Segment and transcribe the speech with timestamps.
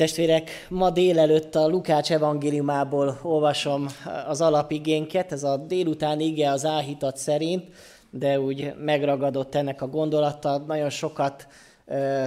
[0.00, 3.86] Testvérek, ma délelőtt a Lukács evangéliumából olvasom
[4.26, 7.64] az alapigénket, ez a délután ige az áhítat szerint,
[8.10, 10.58] de úgy megragadott ennek a gondolata.
[10.66, 11.46] Nagyon sokat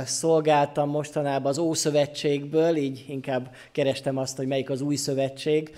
[0.06, 5.76] szolgáltam mostanában az Ószövetségből, így inkább kerestem azt, hogy melyik az új szövetség,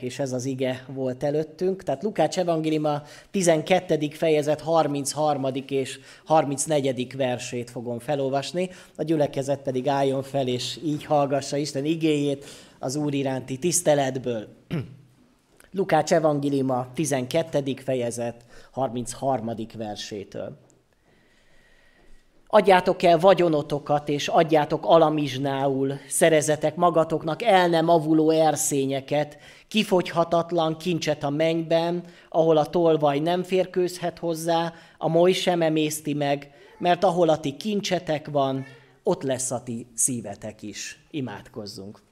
[0.00, 1.82] és ez az ige volt előttünk.
[1.82, 4.08] Tehát Lukács evangélium a 12.
[4.10, 5.44] fejezet 33.
[5.68, 7.16] és 34.
[7.16, 12.44] versét fogom felolvasni, a gyülekezet pedig álljon fel, és így hallgassa Isten igéjét
[12.78, 14.48] az Úr iránti tiszteletből.
[15.70, 17.74] Lukács evangélium a 12.
[17.84, 19.50] fejezet 33.
[19.76, 20.67] versétől.
[22.50, 31.30] Adjátok el vagyonotokat, és adjátok alamizsnául, szerezetek magatoknak el nem avuló erszényeket, kifogyhatatlan kincset a
[31.30, 37.40] mennyben, ahol a tolvaj nem férkőzhet hozzá, a moly sem emészti meg, mert ahol a
[37.40, 38.66] ti kincsetek van,
[39.02, 41.00] ott lesz a ti szívetek is.
[41.10, 42.02] Imádkozzunk.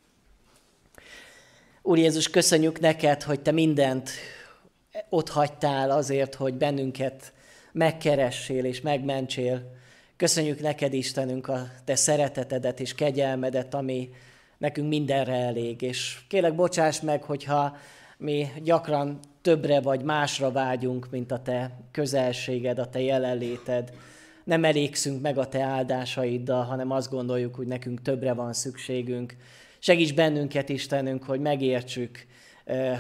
[1.83, 4.11] Úr Jézus, köszönjük neked, hogy te mindent
[5.09, 7.33] ott hagytál azért, hogy bennünket
[7.73, 9.76] megkeressél és megmentsél.
[10.17, 14.11] Köszönjük neked, Istenünk, a te szeretetedet és kegyelmedet, ami
[14.59, 15.83] nekünk mindenre elég.
[15.83, 17.77] És kérlek, bocsáss meg, hogyha
[18.19, 23.93] mi gyakran többre vagy másra vágyunk, mint a te közelséged, a te jelenléted.
[24.45, 29.37] Nem elégszünk meg a te áldásaiddal, hanem azt gondoljuk, hogy nekünk többre van szükségünk.
[29.79, 32.27] Segíts bennünket, Istenünk, hogy megértsük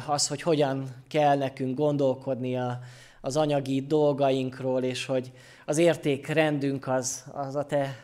[0.07, 2.59] az, hogy hogyan kell nekünk gondolkodni
[3.21, 5.33] az anyagi dolgainkról, és hogy
[5.67, 7.97] az értékrendünk az, az a te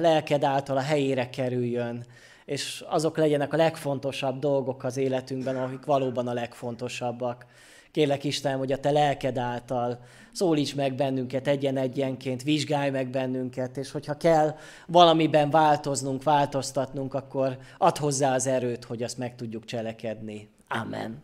[0.00, 2.04] lelked által a helyére kerüljön,
[2.44, 7.46] és azok legyenek a legfontosabb dolgok az életünkben, amik valóban a legfontosabbak.
[7.90, 9.98] Kérlek Istenem, hogy a te lelked által
[10.32, 14.56] szólíts meg bennünket egyen-egyenként, vizsgálj meg bennünket, és hogyha kell
[14.86, 20.48] valamiben változnunk, változtatnunk, akkor add hozzá az erőt, hogy azt meg tudjuk cselekedni.
[20.68, 21.22] Amen.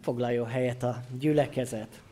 [0.00, 2.02] Foglaljon helyet a gyülekezet.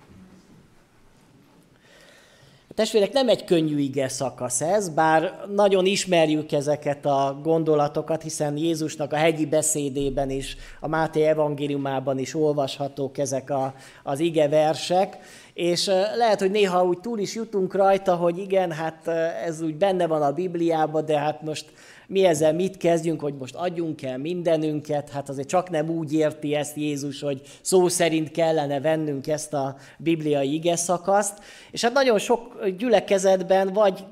[2.80, 9.12] Testvérek, nem egy könnyű ige szakasz ez, bár nagyon ismerjük ezeket a gondolatokat, hiszen Jézusnak
[9.12, 15.18] a hegyi beszédében is, a Máté evangéliumában is olvashatók ezek a, az ige versek,
[15.60, 19.08] és lehet, hogy néha úgy túl is jutunk rajta, hogy igen, hát
[19.44, 21.64] ez úgy benne van a Bibliában, de hát most
[22.06, 26.54] mi ezzel mit kezdjünk, hogy most adjunk el mindenünket, hát azért csak nem úgy érti
[26.54, 31.38] ezt Jézus, hogy szó szerint kellene vennünk ezt a bibliai ige szakaszt,
[31.70, 34.04] és hát nagyon sok gyülekezetben vagy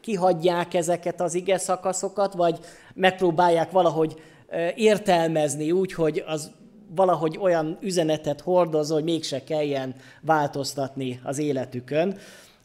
[0.00, 2.58] kihagyják ezeket az ige szakaszokat, vagy
[2.94, 4.20] megpróbálják valahogy
[4.74, 6.50] értelmezni úgy, hogy az
[6.94, 12.16] valahogy olyan üzenetet hordoz, hogy mégse kelljen változtatni az életükön.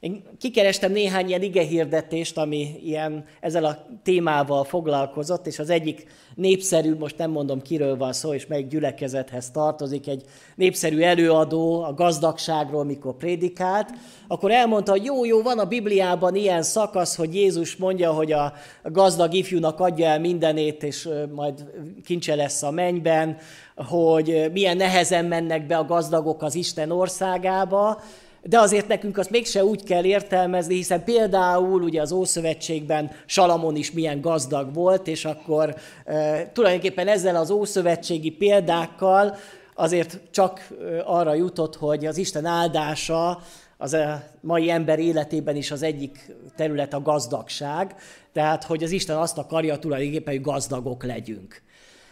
[0.04, 6.06] Én kikerestem néhány ilyen igehirdetést, ami ilyen ezzel a témával foglalkozott, és az egyik
[6.36, 10.24] népszerű, most nem mondom kiről van szó, és melyik gyülekezethez tartozik, egy
[10.56, 13.90] népszerű előadó a gazdagságról, mikor prédikált,
[14.28, 18.54] akkor elmondta, hogy jó, jó, van a Bibliában ilyen szakasz, hogy Jézus mondja, hogy a
[18.84, 21.66] gazdag ifjúnak adja el mindenét, és majd
[22.06, 23.38] kincse lesz a mennyben,
[23.76, 28.02] hogy milyen nehezen mennek be a gazdagok az Isten országába,
[28.44, 33.92] de azért nekünk azt mégse úgy kell értelmezni, hiszen például ugye az Ószövetségben Salamon is
[33.92, 39.36] milyen gazdag volt, és akkor e, tulajdonképpen ezzel az ószövetségi példákkal
[39.76, 40.68] azért csak
[41.06, 43.42] arra jutott, hogy az Isten áldása
[43.78, 47.96] az a mai ember életében is az egyik terület a gazdagság,
[48.34, 51.62] tehát hogy az Isten azt akarja tulajdonképpen, hogy gazdagok legyünk.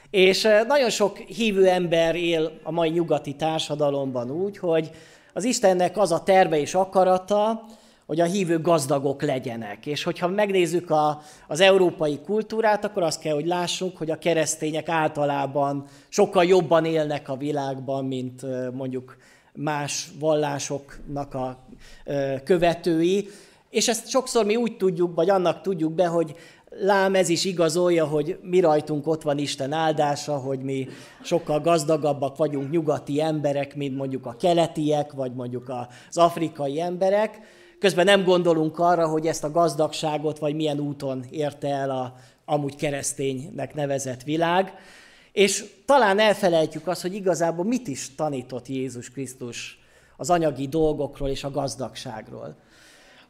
[0.10, 4.92] És nagyon sok hívő ember él a mai nyugati társadalomban úgy, hogy
[5.34, 7.66] az Istennek az a terve és akarata,
[8.06, 9.86] hogy a hívők gazdagok legyenek.
[9.86, 14.90] És hogyha megnézzük a, az európai kultúrát, akkor azt kell, hogy lássuk, hogy a keresztények
[14.90, 18.42] általában sokkal jobban élnek a világban, mint
[18.74, 19.18] mondjuk
[19.54, 21.68] más vallásoknak a
[22.44, 23.28] követői.
[23.70, 26.36] És ezt sokszor mi úgy tudjuk, vagy annak tudjuk be, hogy
[26.80, 30.88] Lám ez is igazolja, hogy mi rajtunk ott van Isten áldása, hogy mi
[31.24, 35.70] sokkal gazdagabbak vagyunk nyugati emberek, mint mondjuk a keletiek, vagy mondjuk
[36.10, 37.40] az afrikai emberek.
[37.80, 42.14] Közben nem gondolunk arra, hogy ezt a gazdagságot, vagy milyen úton érte el a
[42.46, 44.74] amúgy kereszténynek nevezett világ.
[45.32, 49.80] És talán elfelejtjük azt, hogy igazából mit is tanított Jézus Krisztus
[50.18, 52.56] az anyagi dolgokról és a gazdagságról.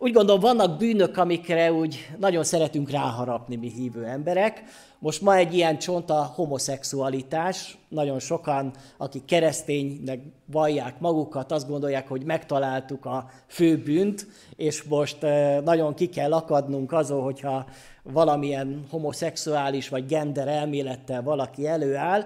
[0.03, 4.63] Úgy gondolom, vannak bűnök, amikre úgy nagyon szeretünk ráharapni mi hívő emberek.
[4.99, 7.77] Most ma egy ilyen csont a homoszexualitás.
[7.89, 15.17] Nagyon sokan, akik kereszténynek vallják magukat, azt gondolják, hogy megtaláltuk a fő bűnt, és most
[15.63, 17.65] nagyon ki kell akadnunk azon, hogyha
[18.03, 22.25] valamilyen homoszexuális vagy gender elmélettel valaki előáll.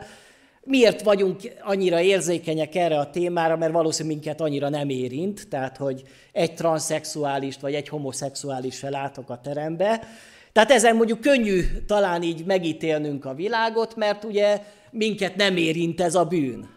[0.68, 6.04] Miért vagyunk annyira érzékenyek erre a témára, mert valószínűleg minket annyira nem érint, tehát hogy
[6.32, 10.08] egy transzexuálist vagy egy homoszexuális látok a terembe.
[10.52, 16.16] Tehát ezen mondjuk könnyű talán így megítélnünk a világot, mert ugye minket nem érint ez
[16.16, 16.70] a bűn.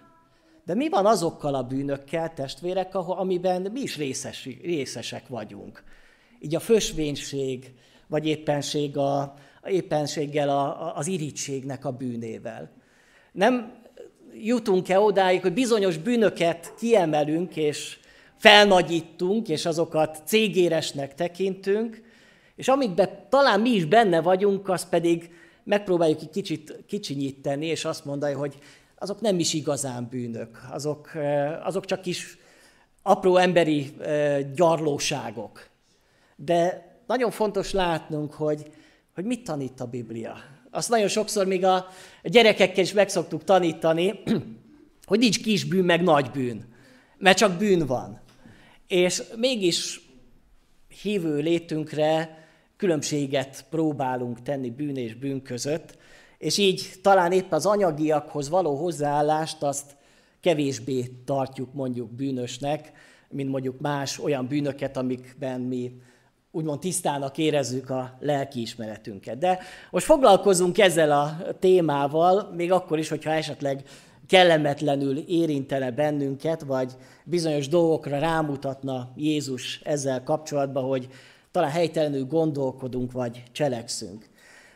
[0.64, 5.82] De mi van azokkal a bűnökkel, testvérek, amiben mi is részes, részesek vagyunk?
[6.40, 7.74] Így a fösvénység,
[8.06, 9.34] vagy éppenség a,
[9.66, 12.70] éppenséggel a, az irítségnek a bűnével.
[13.32, 13.77] Nem
[14.34, 17.98] jutunk-e odáig, hogy bizonyos bűnöket kiemelünk, és
[18.36, 22.02] felnagyítunk, és azokat cégéresnek tekintünk,
[22.56, 25.30] és amikben talán mi is benne vagyunk, az pedig
[25.64, 28.58] megpróbáljuk egy kicsit kicsinyíteni, és azt mondani, hogy
[28.98, 31.10] azok nem is igazán bűnök, azok,
[31.62, 32.38] azok csak kis
[33.02, 33.90] apró emberi
[34.54, 35.68] gyarlóságok.
[36.36, 38.70] De nagyon fontos látnunk, hogy,
[39.14, 40.36] hogy mit tanít a Biblia.
[40.70, 41.86] Azt nagyon sokszor még a
[42.22, 44.22] gyerekekkel is meg szoktuk tanítani,
[45.06, 46.74] hogy nincs kis bűn, meg nagy bűn,
[47.18, 48.20] mert csak bűn van.
[48.86, 50.00] És mégis
[51.02, 52.38] hívő létünkre
[52.76, 55.98] különbséget próbálunk tenni bűn és bűn között,
[56.38, 59.96] és így talán épp az anyagiakhoz való hozzáállást azt
[60.40, 62.92] kevésbé tartjuk mondjuk bűnösnek,
[63.30, 65.92] mint mondjuk más olyan bűnöket, amikben mi
[66.50, 69.38] úgymond tisztának érezzük a lelkiismeretünket.
[69.38, 69.58] De
[69.90, 73.82] most foglalkozunk ezzel a témával, még akkor is, hogyha esetleg
[74.26, 76.92] kellemetlenül érintene bennünket, vagy
[77.24, 81.08] bizonyos dolgokra rámutatna Jézus ezzel kapcsolatban, hogy
[81.50, 84.28] talán helytelenül gondolkodunk, vagy cselekszünk.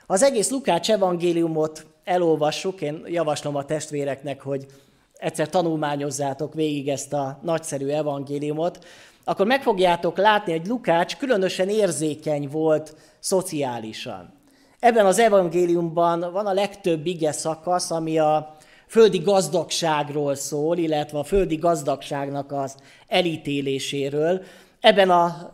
[0.06, 4.66] Az egész Lukács evangéliumot elolvassuk, én javaslom a testvéreknek, hogy
[5.12, 8.84] egyszer tanulmányozzátok végig ezt a nagyszerű evangéliumot,
[9.24, 14.32] akkor meg fogjátok látni, hogy Lukács különösen érzékeny volt szociálisan.
[14.80, 21.24] Ebben az evangéliumban van a legtöbb ige szakasz, ami a földi gazdagságról szól, illetve a
[21.24, 22.74] földi gazdagságnak az
[23.08, 24.42] elítéléséről.
[24.80, 25.50] Ebben a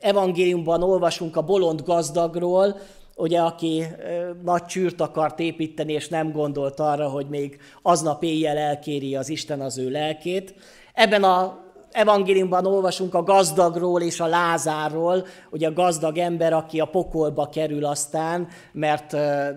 [0.00, 2.76] evangéliumban olvasunk a bolond gazdagról,
[3.16, 3.84] ugye, aki
[4.44, 9.60] nagy csűrt akart építeni, és nem gondolt arra, hogy még aznap éjjel elkéri az Isten
[9.60, 10.54] az ő lelkét.
[10.94, 11.58] Ebben a
[11.90, 17.84] evangéliumban olvasunk a gazdagról és a Lázárról, ugye a gazdag ember, aki a pokolba kerül
[17.84, 19.12] aztán, mert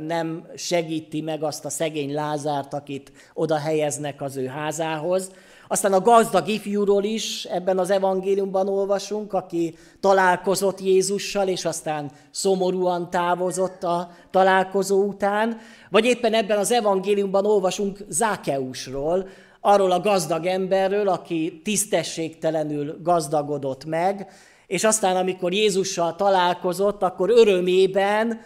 [0.08, 5.32] nem segíti meg azt a szegény Lázárt, akit oda helyeznek az ő házához.
[5.68, 13.10] Aztán a gazdag ifjúról is ebben az evangéliumban olvasunk, aki találkozott Jézussal, és aztán szomorúan
[13.10, 15.58] távozott a találkozó után.
[15.90, 19.28] Vagy éppen ebben az evangéliumban olvasunk Zákeusról,
[19.66, 24.28] arról a gazdag emberről, aki tisztességtelenül gazdagodott meg,
[24.68, 28.42] és aztán, amikor Jézussal találkozott, akkor örömében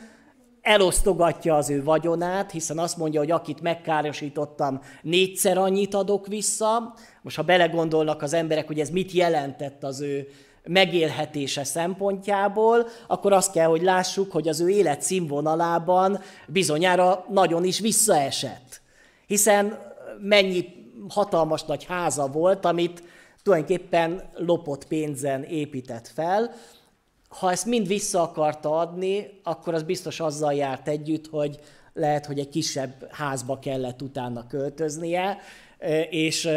[0.62, 6.94] elosztogatja az ő vagyonát, hiszen azt mondja, hogy akit megkárosítottam, négyszer annyit adok vissza.
[7.22, 10.28] Most, ha belegondolnak az emberek, hogy ez mit jelentett az ő
[10.64, 17.80] megélhetése szempontjából, akkor azt kell, hogy lássuk, hogy az ő élet színvonalában bizonyára nagyon is
[17.80, 18.82] visszaesett.
[19.28, 19.80] Hiszen
[20.22, 20.77] mennyi
[21.10, 23.04] hatalmas nagy háza volt, amit
[23.44, 26.54] tulajdonképpen lopott pénzen épített fel.
[27.30, 31.60] Ha ezt mind vissza akarta adni, akkor az biztos azzal járt együtt, hogy
[31.94, 35.38] lehet, hogy egy kisebb házba kellett utána költöznie,
[36.10, 36.50] és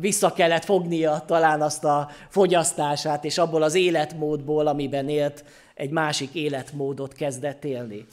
[0.00, 5.44] vissza kellett fognia talán azt a fogyasztását, és abból az életmódból, amiben élt,
[5.74, 8.06] egy másik életmódot kezdett élni.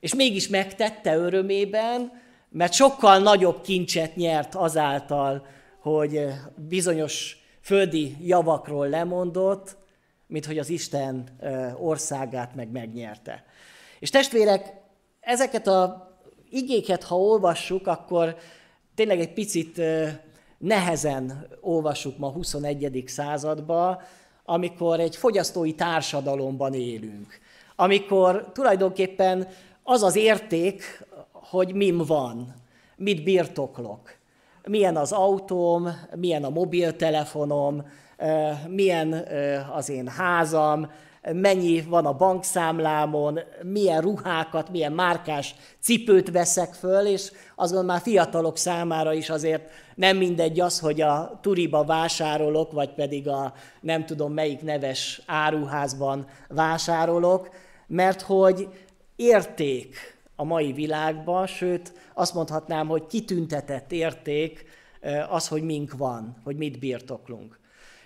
[0.00, 2.22] És mégis megtette örömében,
[2.54, 5.46] mert sokkal nagyobb kincset nyert azáltal,
[5.80, 9.76] hogy bizonyos földi javakról lemondott,
[10.26, 11.28] mint hogy az Isten
[11.78, 13.44] országát meg megnyerte.
[13.98, 14.72] És testvérek,
[15.20, 16.12] ezeket a
[16.50, 18.36] igéket, ha olvassuk, akkor
[18.94, 19.80] tényleg egy picit
[20.58, 23.04] nehezen olvassuk ma 21.
[23.06, 24.02] századba,
[24.44, 27.38] amikor egy fogyasztói társadalomban élünk.
[27.76, 29.48] Amikor tulajdonképpen
[29.82, 31.04] az az érték,
[31.50, 32.54] hogy mim van,
[32.96, 34.00] mit birtoklok,
[34.66, 37.86] milyen az autóm, milyen a mobiltelefonom,
[38.68, 39.26] milyen
[39.72, 40.90] az én házam,
[41.32, 48.56] mennyi van a bankszámlámon, milyen ruhákat, milyen márkás cipőt veszek föl, és azon már fiatalok
[48.56, 54.32] számára is azért nem mindegy az, hogy a turiba vásárolok, vagy pedig a nem tudom
[54.32, 57.48] melyik neves áruházban vásárolok,
[57.86, 58.68] mert hogy
[59.16, 64.64] érték a mai világban, sőt azt mondhatnám, hogy kitüntetett érték
[65.30, 67.58] az, hogy mink van, hogy mit birtoklunk.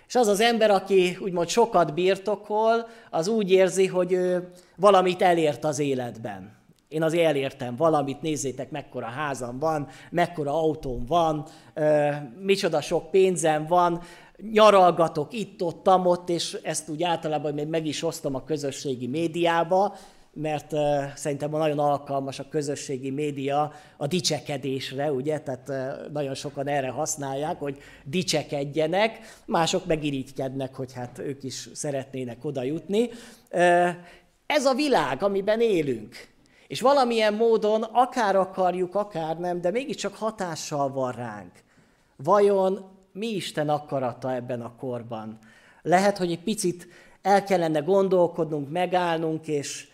[0.07, 5.63] És az az ember, aki úgymond sokat birtokol, az úgy érzi, hogy ő valamit elért
[5.63, 6.57] az életben.
[6.87, 11.45] Én azért elértem valamit, nézzétek, mekkora házam van, mekkora autóm van,
[12.39, 14.01] micsoda sok pénzem van,
[14.51, 19.95] nyaralgatok itt-ott, ott, és ezt úgy általában még meg is osztom a közösségi médiába,
[20.33, 20.73] mert
[21.15, 25.71] szerintem nagyon alkalmas a közösségi média a dicsekedésre, ugye, tehát
[26.11, 32.63] nagyon sokan erre használják, hogy dicsekedjenek, mások meg irigykednek, hogy hát ők is szeretnének oda
[32.63, 33.09] jutni.
[34.45, 36.15] Ez a világ, amiben élünk.
[36.67, 41.51] És valamilyen módon, akár akarjuk, akár nem, de mégiscsak hatással van ránk.
[42.15, 45.37] Vajon mi Isten akarata ebben a korban?
[45.81, 46.87] Lehet, hogy egy picit
[47.21, 49.87] el kellene gondolkodnunk, megállnunk, és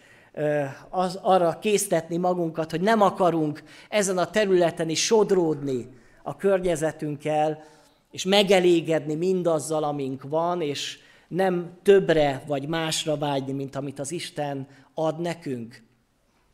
[0.89, 5.87] az, arra késztetni magunkat, hogy nem akarunk ezen a területen is sodródni
[6.23, 7.63] a környezetünkkel,
[8.11, 14.67] és megelégedni mindazzal, amink van, és nem többre vagy másra vágyni, mint amit az Isten
[14.93, 15.83] ad nekünk.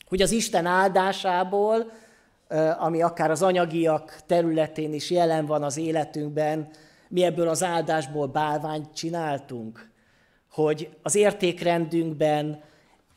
[0.07, 1.91] Hogy az Isten áldásából,
[2.79, 6.69] ami akár az anyagiak területén is jelen van az életünkben,
[7.07, 9.89] mi ebből az áldásból bálványt csináltunk.
[10.51, 12.63] Hogy az értékrendünkben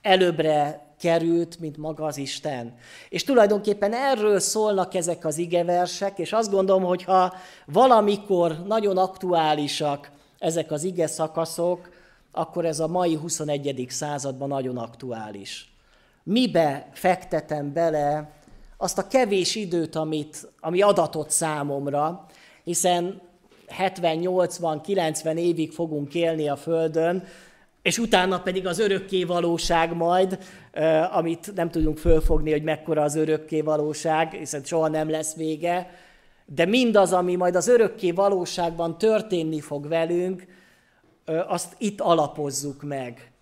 [0.05, 2.75] előbbre került, mint maga az Isten.
[3.09, 7.35] És tulajdonképpen erről szólnak ezek az igeversek, és azt gondolom, hogy ha
[7.67, 11.91] valamikor nagyon aktuálisak ezek az ige szakaszok,
[12.33, 13.87] akkor ez a mai 21.
[13.89, 15.73] században nagyon aktuális.
[16.23, 18.31] Mibe fektetem bele
[18.77, 22.27] azt a kevés időt, amit, ami adatott számomra,
[22.65, 23.21] hiszen
[23.69, 27.25] 70, 80, 90 évig fogunk élni a Földön,
[27.85, 30.39] és utána pedig az örökké valóság majd,
[31.13, 35.91] amit nem tudunk fölfogni, hogy mekkora az örökké valóság, hiszen soha nem lesz vége,
[36.47, 40.47] de mindaz, ami majd az örökké valóságban történni fog velünk,
[41.49, 43.33] azt itt alapozzuk meg,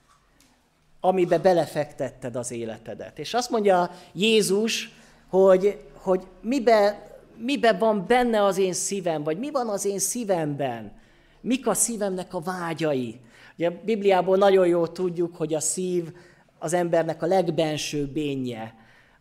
[1.00, 3.18] amibe belefektetted az életedet.
[3.18, 4.92] És azt mondja Jézus,
[5.28, 10.92] hogy, hogy mibe, mibe van benne az én szívem, vagy mi van az én szívemben,
[11.40, 13.20] mik a szívemnek a vágyai,
[13.62, 16.12] Ugye a Bibliából nagyon jól tudjuk, hogy a szív
[16.58, 18.74] az embernek a legbenső bénye.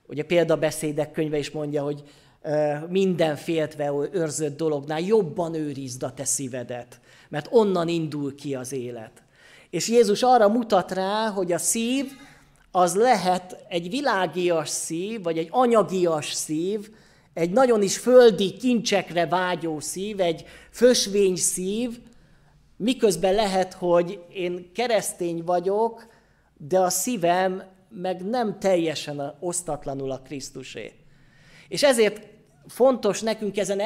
[0.08, 2.04] Ugye a példabeszédek könyve is mondja, hogy
[2.90, 9.12] minden féltve őrzött dolognál jobban őrizd a te szívedet, mert onnan indul ki az élet.
[9.70, 12.06] És Jézus arra mutat rá, hogy a szív
[12.72, 16.90] az lehet egy világias szív, vagy egy anyagias szív,
[17.34, 22.00] egy nagyon is földi kincsekre vágyó szív, egy fösvény szív,
[22.84, 26.08] Miközben lehet, hogy én keresztény vagyok,
[26.58, 30.94] de a szívem meg nem teljesen osztatlanul a Krisztusé.
[31.68, 32.28] És ezért
[32.68, 33.80] fontos nekünk ezen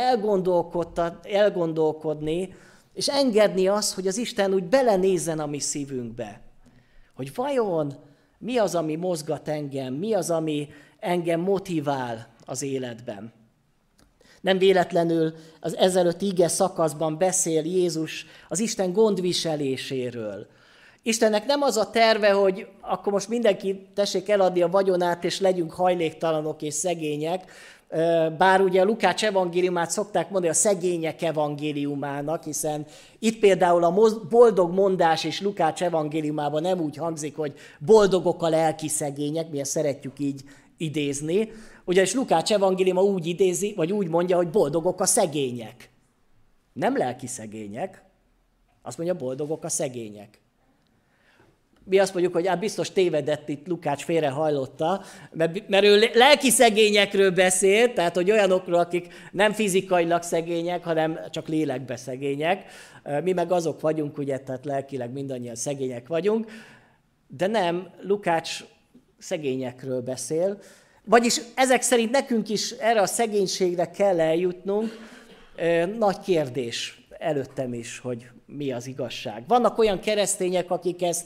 [1.24, 2.56] elgondolkodni,
[2.94, 6.42] és engedni azt, hogy az Isten úgy belenézzen a mi szívünkbe.
[7.16, 7.94] Hogy vajon
[8.38, 10.68] mi az, ami mozgat engem, mi az, ami
[11.00, 13.34] engem motivál az életben.
[14.46, 20.48] Nem véletlenül az ezelőtt ige szakaszban beszél Jézus az Isten gondviseléséről.
[21.02, 25.74] Istennek nem az a terve, hogy akkor most mindenki tessék eladni a vagyonát, és legyünk
[25.74, 27.52] hajléktalanok és szegények,
[28.38, 32.86] bár ugye a Lukács evangéliumát szokták mondani a szegények evangéliumának, hiszen
[33.20, 33.94] itt például a
[34.30, 39.72] boldog mondás és Lukács evangéliumában nem úgy hangzik, hogy boldogok a lelki szegények, mi ezt
[39.72, 40.42] szeretjük így
[40.78, 41.52] idézni,
[41.86, 45.90] ugyanis Lukács evangéliuma úgy idézi, vagy úgy mondja, hogy boldogok a szegények.
[46.74, 48.04] Nem lelki szegények,
[48.82, 50.40] azt mondja, boldogok a szegények.
[51.84, 55.02] Mi azt mondjuk, hogy hát biztos tévedett itt Lukács félrehajlotta,
[55.32, 61.48] mert, mert ő lelki szegényekről beszél, tehát hogy olyanokról, akik nem fizikailag szegények, hanem csak
[61.48, 62.66] lélekbe szegények.
[63.24, 66.52] Mi meg azok vagyunk, ugye, tehát lelkileg mindannyian szegények vagyunk,
[67.28, 68.64] de nem, Lukács
[69.18, 70.60] szegényekről beszél,
[71.06, 75.14] vagyis ezek szerint nekünk is erre a szegénységre kell eljutnunk.
[75.98, 79.44] Nagy kérdés előttem is, hogy mi az igazság.
[79.48, 81.26] Vannak olyan keresztények, akik ezt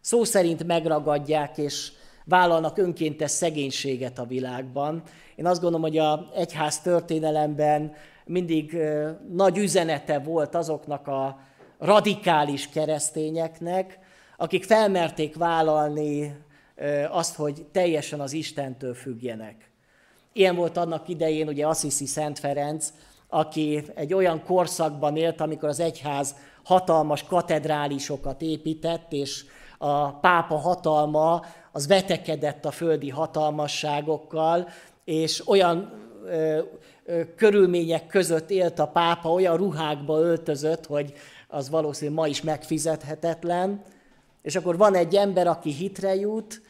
[0.00, 1.92] szó szerint megragadják, és
[2.24, 5.02] vállalnak önkéntes szegénységet a világban.
[5.36, 7.92] Én azt gondolom, hogy a egyház történelemben
[8.24, 8.76] mindig
[9.32, 11.38] nagy üzenete volt azoknak a
[11.78, 13.98] radikális keresztényeknek,
[14.36, 16.36] akik felmerték vállalni
[17.10, 19.70] azt, hogy teljesen az Istentől függjenek.
[20.32, 22.92] Ilyen volt annak idején ugye Assisi Szent Ferenc,
[23.28, 26.34] aki egy olyan korszakban élt, amikor az egyház
[26.64, 29.44] hatalmas katedrálisokat épített, és
[29.78, 34.68] a pápa hatalma az vetekedett a földi hatalmasságokkal,
[35.04, 35.92] és olyan
[36.24, 36.60] ö,
[37.04, 41.12] ö, körülmények között élt a pápa, olyan ruhákba öltözött, hogy
[41.48, 43.82] az valószínűleg ma is megfizethetetlen.
[44.42, 46.60] És akkor van egy ember, aki hitre jut,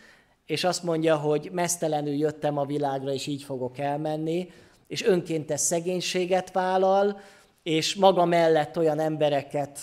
[0.51, 4.51] és azt mondja, hogy mesztelenül jöttem a világra, és így fogok elmenni,
[4.87, 7.21] és önkéntes szegénységet vállal,
[7.63, 9.79] és maga mellett olyan embereket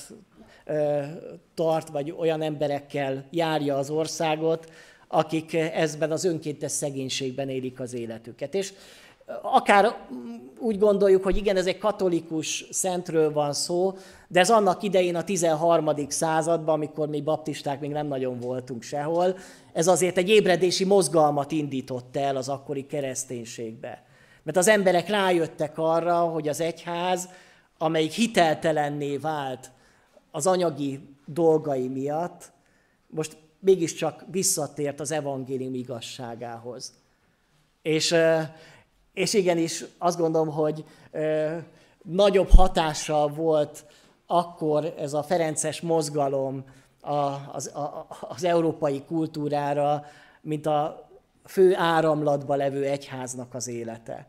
[0.65, 1.01] ö,
[1.53, 4.71] tart, vagy olyan emberekkel járja az országot,
[5.07, 8.53] akik ezben az önkéntes szegénységben élik az életüket.
[8.53, 8.73] És
[9.41, 9.95] akár
[10.59, 15.23] úgy gondoljuk, hogy igen, ez egy katolikus szentről van szó, de ez annak idején a
[15.23, 16.09] 13.
[16.09, 19.37] században, amikor mi baptisták még nem nagyon voltunk sehol,
[19.73, 24.03] ez azért egy ébredési mozgalmat indított el az akkori kereszténységbe.
[24.43, 27.29] Mert az emberek rájöttek arra, hogy az egyház,
[27.77, 29.71] amelyik hiteltelenné vált
[30.31, 32.51] az anyagi dolgai miatt,
[33.07, 36.93] most mégiscsak visszatért az evangélium igazságához.
[37.81, 38.15] És,
[39.17, 40.85] és igenis azt gondolom, hogy
[42.01, 43.85] nagyobb hatással volt
[44.25, 46.63] akkor ez a Ferences mozgalom
[47.51, 47.71] az,
[48.21, 50.05] az európai kultúrára,
[50.41, 51.09] mint a
[51.45, 54.27] fő áramlatba levő egyháznak az élete.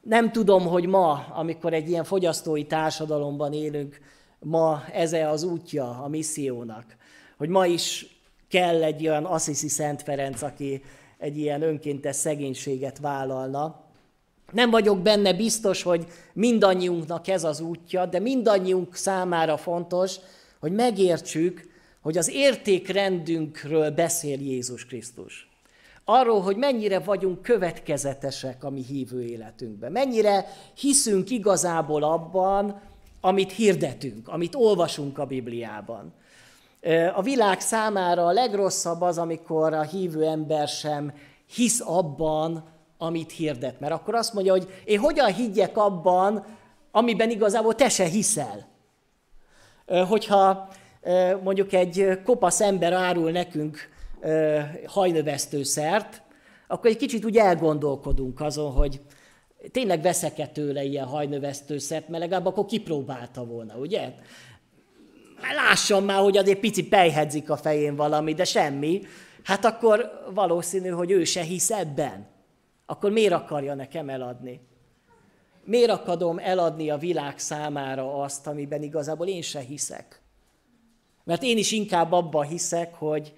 [0.00, 4.00] Nem tudom, hogy ma, amikor egy ilyen fogyasztói társadalomban élünk,
[4.38, 6.84] ma ez az útja a missziónak,
[7.36, 8.16] hogy ma is
[8.48, 10.82] kell egy olyan Assisi Szent Ferenc, aki
[11.18, 13.86] egy ilyen önkéntes szegénységet vállalna.
[14.52, 20.16] Nem vagyok benne biztos, hogy mindannyiunknak ez az útja, de mindannyiunk számára fontos,
[20.60, 21.68] hogy megértsük,
[22.00, 25.48] hogy az értékrendünkről beszél Jézus Krisztus.
[26.04, 29.92] Arról, hogy mennyire vagyunk következetesek a mi hívő életünkben.
[29.92, 32.80] Mennyire hiszünk igazából abban,
[33.20, 36.12] amit hirdetünk, amit olvasunk a Bibliában.
[37.14, 41.12] A világ számára a legrosszabb az, amikor a hívő ember sem
[41.46, 42.64] hisz abban,
[42.98, 43.80] amit hirdet.
[43.80, 46.44] Mert akkor azt mondja, hogy én hogyan higgyek abban,
[46.90, 48.66] amiben igazából te se hiszel.
[50.08, 50.68] Hogyha
[51.42, 53.88] mondjuk egy kopasz ember árul nekünk
[54.86, 56.22] hajnövesztőszert,
[56.66, 59.00] akkor egy kicsit úgy elgondolkodunk azon, hogy
[59.70, 64.14] tényleg veszek-e tőle ilyen hajnövesztőszert, mert legalább akkor kipróbálta volna, ugye?
[65.54, 69.00] Lássam már, hogy azért pici pejhedzik a fején valami, de semmi.
[69.42, 72.26] Hát akkor valószínű, hogy ő se hisz ebben.
[72.90, 74.60] Akkor miért akarja nekem eladni?
[75.64, 80.22] Miért akadom eladni a világ számára azt, amiben igazából én se hiszek?
[81.24, 83.34] Mert én is inkább abban hiszek, hogy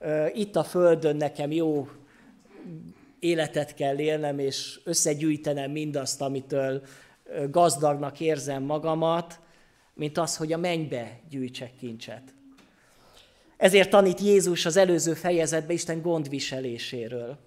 [0.00, 1.88] uh, itt a Földön nekem jó
[3.18, 6.82] életet kell élnem, és összegyűjtenem mindazt, amitől
[7.50, 9.40] gazdagnak érzem magamat,
[9.94, 12.34] mint az, hogy a mennybe gyűjtsek kincset.
[13.56, 17.38] Ezért tanít Jézus az előző fejezetben Isten gondviseléséről.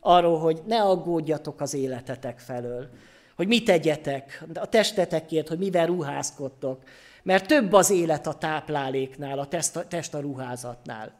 [0.00, 2.88] Arról, hogy ne aggódjatok az életetek felől,
[3.36, 6.82] hogy mit tegyetek a testetekért, hogy mivel ruházkodtok,
[7.22, 9.48] mert több az élet a tápláléknál, a
[9.88, 11.12] test a, ruházatnál.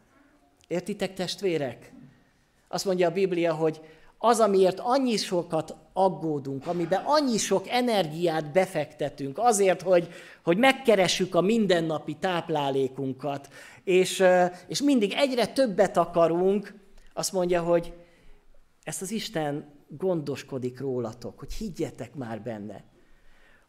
[0.67, 1.93] Értitek, testvérek?
[2.69, 3.81] Azt mondja a Biblia, hogy
[4.19, 10.09] az, amiért annyi sokat aggódunk, amiben annyi sok energiát befektetünk, azért, hogy,
[10.43, 13.49] hogy megkeressük a mindennapi táplálékunkat,
[13.85, 14.25] és,
[14.67, 16.75] és mindig egyre többet akarunk,
[17.15, 17.93] azt mondja, hogy
[18.91, 22.85] ezt az Isten gondoskodik rólatok, hogy higgyetek már benne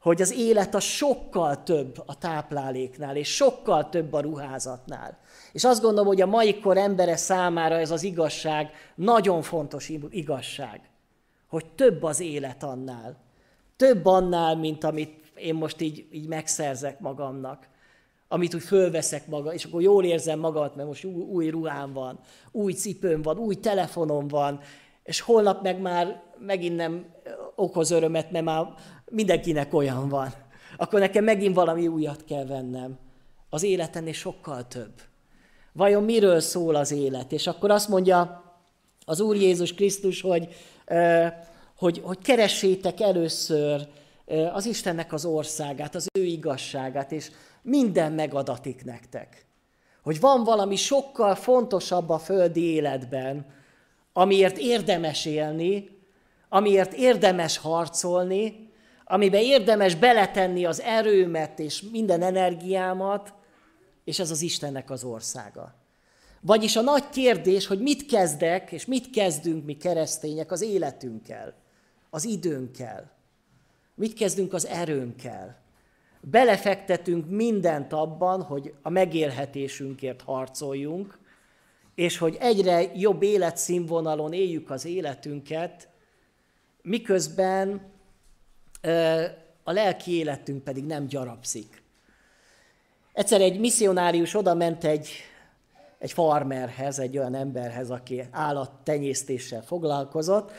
[0.01, 5.19] hogy az élet a sokkal több a tápláléknál, és sokkal több a ruházatnál.
[5.51, 10.89] És azt gondolom, hogy a mai kor embere számára ez az igazság nagyon fontos igazság,
[11.47, 13.17] hogy több az élet annál.
[13.75, 17.67] Több annál, mint amit én most így, így megszerzek magamnak.
[18.27, 22.19] Amit úgy fölveszek maga, és akkor jól érzem magamat, mert most új, új ruhám van,
[22.51, 24.59] új cipőm van, új telefonom van,
[25.11, 27.05] és holnap meg már megint nem
[27.55, 28.65] okoz örömet, mert már
[29.09, 30.33] mindenkinek olyan van.
[30.77, 32.97] Akkor nekem megint valami újat kell vennem.
[33.49, 34.91] Az életennél sokkal több.
[35.73, 37.31] Vajon miről szól az élet?
[37.31, 38.43] És akkor azt mondja
[39.05, 40.47] az Úr Jézus Krisztus, hogy,
[41.77, 43.87] hogy, hogy keressétek először
[44.53, 49.45] az Istennek az országát, az ő igazságát, és minden megadatik nektek.
[50.03, 53.45] Hogy van valami sokkal fontosabb a földi életben,
[54.13, 55.89] amiért érdemes élni,
[56.49, 58.69] amiért érdemes harcolni,
[59.03, 63.33] amiben érdemes beletenni az erőmet és minden energiámat,
[64.03, 65.75] és ez az Istennek az országa.
[66.41, 71.53] Vagyis a nagy kérdés, hogy mit kezdek, és mit kezdünk mi keresztények az életünkkel,
[72.09, 73.11] az időnkkel.
[73.95, 75.59] Mit kezdünk az erőnkkel.
[76.21, 81.19] Belefektetünk mindent abban, hogy a megélhetésünkért harcoljunk,
[82.01, 85.87] és hogy egyre jobb életszínvonalon éljük az életünket,
[86.81, 87.81] miközben
[89.63, 91.83] a lelki életünk pedig nem gyarapszik.
[93.13, 95.09] Egyszer egy misszionárius oda ment egy,
[95.99, 100.51] egy farmerhez, egy olyan emberhez, aki állattenyésztéssel foglalkozott,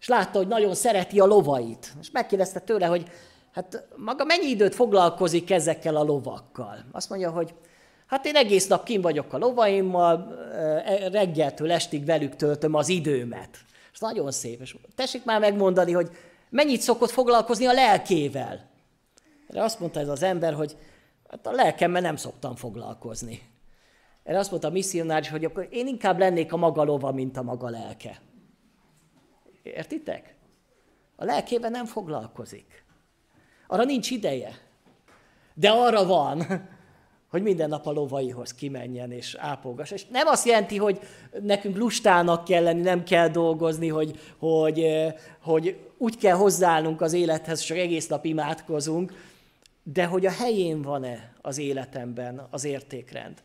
[0.00, 1.92] és látta, hogy nagyon szereti a lovait.
[2.00, 3.10] És megkérdezte tőle, hogy
[3.52, 6.84] hát maga mennyi időt foglalkozik ezekkel a lovakkal?
[6.92, 7.54] Azt mondja, hogy
[8.08, 10.38] hát én egész nap kim vagyok a lovaimmal,
[10.84, 13.58] e, reggeltől estig velük töltöm az időmet.
[13.92, 14.60] És nagyon szép.
[14.60, 16.10] És tessék már megmondani, hogy
[16.50, 18.70] mennyit szokott foglalkozni a lelkével.
[19.48, 20.76] Erre azt mondta ez az ember, hogy
[21.30, 23.42] hát a lelkemmel nem szoktam foglalkozni.
[24.22, 27.42] Erre azt mondta a misszionáris, hogy akkor én inkább lennék a maga lova, mint a
[27.42, 28.20] maga lelke.
[29.62, 30.34] Értitek?
[31.16, 32.84] A lelkével nem foglalkozik.
[33.66, 34.58] Arra nincs ideje.
[35.54, 36.68] De arra van,
[37.30, 39.90] hogy minden nap a lovaihoz kimenjen és ápolgass.
[39.90, 41.00] És nem azt jelenti, hogy
[41.42, 44.86] nekünk lustának kell lenni, nem kell dolgozni, hogy, hogy,
[45.42, 49.12] hogy úgy kell hozzáállnunk az élethez, csak egész nap imádkozunk,
[49.82, 53.42] de hogy a helyén van-e az életemben az értékrend.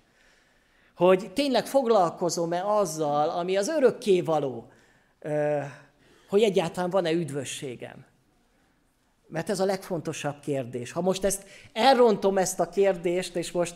[0.95, 4.67] Hogy tényleg foglalkozom-e azzal, ami az örökké való,
[6.29, 8.05] hogy egyáltalán van-e üdvösségem.
[9.33, 10.91] Mert ez a legfontosabb kérdés.
[10.91, 11.43] Ha most ezt
[11.73, 13.75] elrontom ezt a kérdést, és most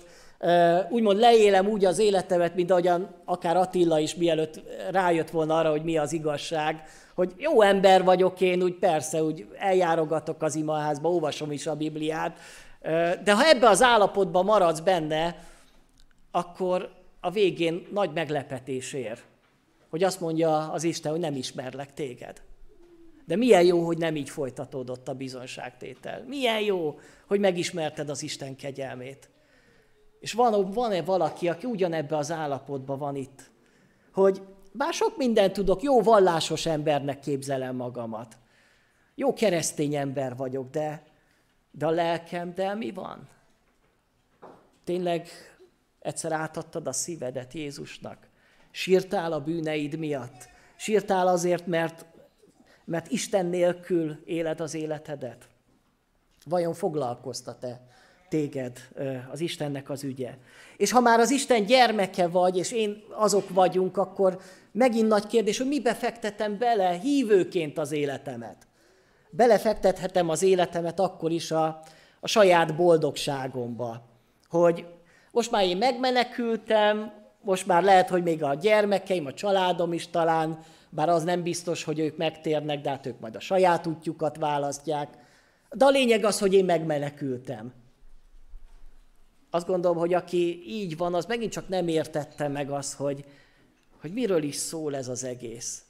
[0.90, 5.84] úgymond leélem úgy az életemet, mint ahogyan akár Attila is mielőtt rájött volna arra, hogy
[5.84, 6.84] mi az igazság,
[7.16, 12.38] hogy jó ember vagyok én, úgy persze, úgy eljárogatok az imaházba, olvasom is a Bibliát,
[13.24, 15.44] de ha ebbe az állapotban maradsz benne,
[16.32, 16.90] akkor
[17.22, 19.18] a végén nagy meglepetés ér,
[19.90, 22.42] hogy azt mondja az Isten, hogy nem ismerlek téged.
[23.28, 26.24] De milyen jó, hogy nem így folytatódott a bizonságtétel.
[26.28, 29.30] Milyen jó, hogy megismerted az Isten kegyelmét.
[30.20, 33.52] És van, van-e valaki, aki ugyanebbe az állapotban van itt,
[34.14, 38.38] hogy bár sok mindent tudok, jó vallásos embernek képzelem magamat.
[39.16, 41.04] Jó keresztény ember vagyok, de,
[41.72, 43.30] de a lelkem, de mi van?
[44.84, 45.28] Tényleg
[46.00, 48.30] egyszer átadtad a szívedet Jézusnak?
[48.72, 50.50] Sírtál a bűneid miatt?
[50.76, 52.06] Sírtál azért, mert
[52.88, 55.48] mert Isten nélkül éled az életedet?
[56.46, 57.82] Vajon foglalkoztat-e
[58.30, 58.78] téged
[59.32, 60.34] az Istennek az ügye?
[60.78, 64.40] És ha már az Isten gyermeke vagy, és én azok vagyunk, akkor
[64.72, 68.68] megint nagy kérdés, hogy mibe fektetem bele hívőként az életemet?
[69.30, 71.82] Belefektethetem az életemet akkor is a,
[72.20, 74.02] a saját boldogságomba,
[74.50, 74.86] hogy
[75.32, 80.60] most már én megmenekültem, most már lehet, hogy még a gyermekeim, a családom is talán
[80.90, 85.18] bár az nem biztos, hogy ők megtérnek, de hát ők majd a saját útjukat választják.
[85.72, 87.74] De a lényeg az, hogy én megmenekültem.
[89.50, 93.26] Azt gondolom, hogy aki így van, az megint csak nem értette meg azt, hogy,
[94.02, 95.82] hogy miről is szól ez az egész.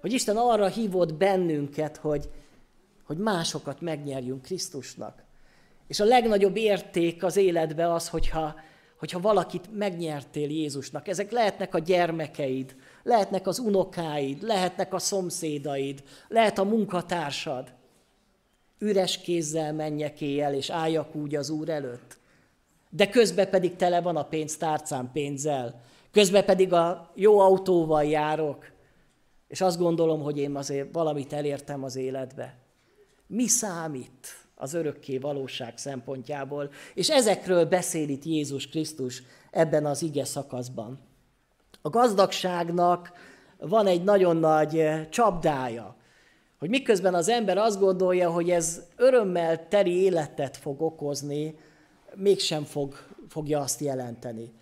[0.00, 2.30] Hogy Isten arra hívott bennünket, hogy,
[3.04, 5.22] hogy másokat megnyerjünk Krisztusnak.
[5.86, 8.54] És a legnagyobb érték az életbe az, hogyha,
[8.98, 11.08] hogyha valakit megnyertél Jézusnak.
[11.08, 17.72] Ezek lehetnek a gyermekeid, lehetnek az unokáid, lehetnek a szomszédaid, lehet a munkatársad.
[18.78, 22.18] Üres kézzel menjek éjjel, és álljak úgy az Úr előtt.
[22.90, 25.82] De közben pedig tele van a pénztárcám pénzzel.
[26.10, 28.70] Közben pedig a jó autóval járok.
[29.48, 32.58] És azt gondolom, hogy én azért valamit elértem az életbe.
[33.26, 36.70] Mi számít az örökké valóság szempontjából?
[36.94, 41.09] És ezekről beszél itt Jézus Krisztus ebben az ige szakaszban.
[41.82, 43.12] A gazdagságnak
[43.58, 45.96] van egy nagyon nagy eh, csapdája,
[46.58, 51.54] hogy miközben az ember azt gondolja, hogy ez örömmel teri életet fog okozni,
[52.14, 52.94] mégsem fog,
[53.28, 54.52] fogja azt jelenteni.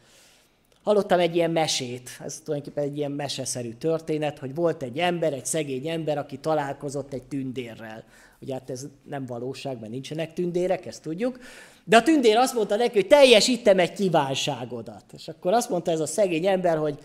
[0.89, 5.47] Hallottam egy ilyen mesét, ez tulajdonképpen egy ilyen meseszerű történet, hogy volt egy ember, egy
[5.47, 8.05] szegény ember, aki találkozott egy tündérrel.
[8.41, 11.39] Ugye hát ez nem valóság, mert nincsenek tündérek, ezt tudjuk.
[11.85, 15.05] De a tündér azt mondta neki, hogy teljesítem egy kívánságodat.
[15.13, 16.99] És akkor azt mondta ez a szegény ember, hogy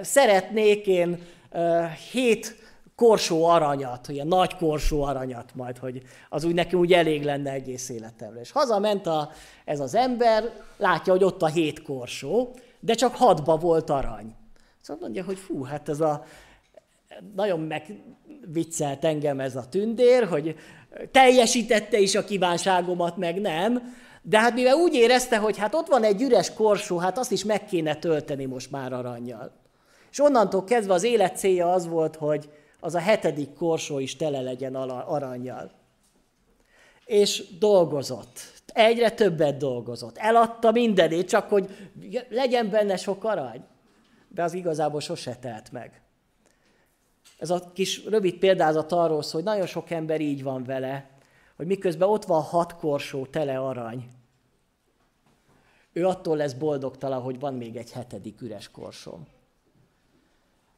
[0.00, 1.18] szeretnék én
[2.12, 2.56] hét
[2.94, 7.88] korsó aranyat, ilyen nagy korsó aranyat majd, hogy az úgy neki úgy elég lenne egész
[7.88, 8.40] életemre.
[8.40, 9.30] És hazament a,
[9.64, 14.34] ez az ember, látja, hogy ott a hét korsó, de csak hatba volt arany.
[14.80, 16.24] Szóval mondja, hogy fú, hát ez a
[17.34, 20.56] nagyon megviccelt engem ez a tündér, hogy
[21.10, 23.94] teljesítette is a kívánságomat, meg nem,
[24.28, 27.44] De hát mivel úgy érezte, hogy hát ott van egy üres korsó, hát azt is
[27.44, 29.52] meg kéne tölteni most már aranyjal.
[30.10, 32.48] És onnantól kezdve az élet célja az volt, hogy
[32.80, 35.70] az a hetedik korsó is tele legyen aranyjal.
[37.04, 38.40] És dolgozott.
[38.76, 40.16] Egyre többet dolgozott.
[40.16, 41.90] Eladta mindenét, csak hogy
[42.28, 43.64] legyen benne sok arany.
[44.28, 46.00] De az igazából sose telt meg.
[47.38, 51.10] Ez a kis rövid példázat arról szól, hogy nagyon sok ember így van vele,
[51.56, 54.08] hogy miközben ott van hat korsó tele arany,
[55.96, 59.26] ő attól lesz boldogtalan, hogy van még egy hetedik üres korsom.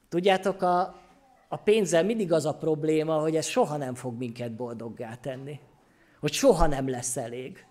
[0.09, 0.81] Tudjátok, a,
[1.49, 5.61] a pénzzel mindig az a probléma, hogy ez soha nem fog minket boldoggá tenni.
[6.21, 7.67] Hogy soha nem lesz elég.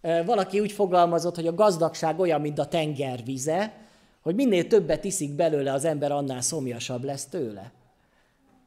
[0.00, 3.72] Valaki úgy fogalmazott, hogy a gazdagság olyan, mint a tenger vize,
[4.20, 7.72] hogy minél többet iszik belőle az ember, annál szomjasabb lesz tőle.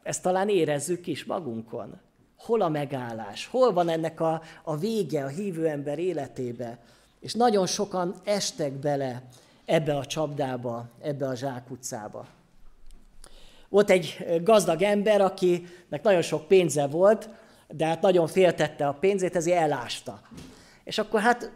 [0.03, 1.99] Ezt talán érezzük is magunkon.
[2.37, 3.47] Hol a megállás?
[3.47, 6.77] Hol van ennek a, a vége a hívő ember életébe?
[7.19, 9.23] És nagyon sokan estek bele
[9.65, 12.25] ebbe a csapdába, ebbe a zsákutcába.
[13.69, 17.29] Volt egy gazdag ember, akinek nagyon sok pénze volt,
[17.67, 20.21] de hát nagyon féltette a pénzét, ezért elásta.
[20.83, 21.51] És akkor hát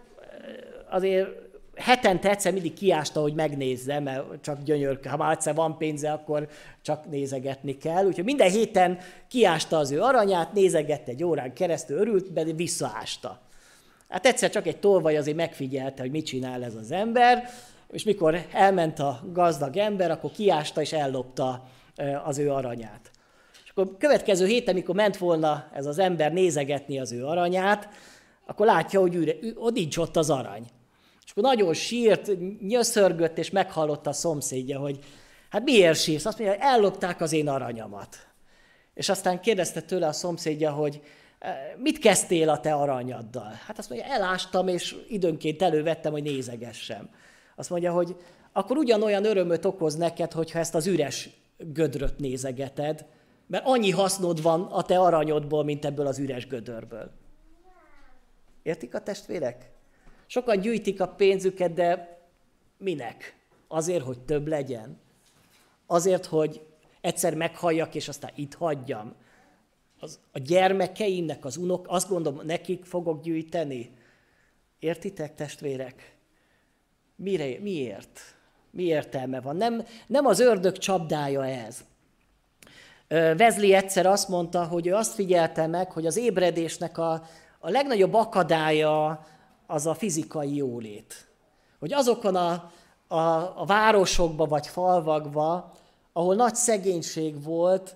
[0.89, 1.27] azért
[1.75, 6.47] hetente egyszer mindig kiásta, hogy megnézze, mert csak gyönyör, ha már egyszer van pénze, akkor
[6.81, 8.05] csak nézegetni kell.
[8.05, 13.41] Úgyhogy minden héten kiásta az ő aranyát, nézegette egy órán keresztül, örült, de visszaásta.
[14.09, 17.49] Hát egyszer csak egy tolvaj azért megfigyelte, hogy mit csinál ez az ember,
[17.91, 21.63] és mikor elment a gazdag ember, akkor kiásta és ellopta
[22.25, 23.11] az ő aranyát.
[23.63, 27.89] És akkor következő héten, mikor ment volna ez az ember nézegetni az ő aranyát,
[28.47, 30.65] akkor látja, hogy üre, ott nincs ott az arany.
[31.25, 32.31] És akkor nagyon sírt,
[32.61, 34.99] nyöszörgött, és meghallotta a szomszédja, hogy
[35.49, 36.25] hát miért sírsz?
[36.25, 38.27] Azt mondja, ellopták az én aranyamat.
[38.93, 41.01] És aztán kérdezte tőle a szomszédja, hogy
[41.77, 43.59] mit kezdtél a te aranyaddal?
[43.65, 47.09] Hát azt mondja, elástam, és időnként elővettem, hogy nézegessem.
[47.55, 48.15] Azt mondja, hogy
[48.51, 53.05] akkor ugyanolyan örömöt okoz neked, hogyha ezt az üres gödröt nézegeted,
[53.47, 57.11] mert annyi hasznod van a te aranyodból, mint ebből az üres gödörből.
[58.67, 59.71] Értik a testvérek?
[60.25, 62.19] Sokan gyűjtik a pénzüket, de
[62.77, 63.35] minek?
[63.67, 64.99] Azért, hogy több legyen?
[65.85, 66.65] Azért, hogy
[67.01, 69.15] egyszer meghalljak, és aztán itt hagyjam?
[69.99, 73.93] Az, a gyermekeimnek, az unok, azt gondolom, nekik fogok gyűjteni?
[74.79, 76.15] Értitek, testvérek?
[77.15, 78.19] Mire, miért?
[78.71, 79.55] Mi értelme van?
[79.55, 81.83] Nem, nem az ördög csapdája ez.
[83.09, 87.23] Wesley egyszer azt mondta, hogy ő azt figyelte meg, hogy az ébredésnek a,
[87.67, 89.25] a legnagyobb akadálya
[89.65, 91.27] az a fizikai jólét.
[91.79, 92.71] Hogy azokon a,
[93.07, 93.17] a,
[93.61, 95.71] a városokba vagy falvakba,
[96.13, 97.95] ahol nagy szegénység volt,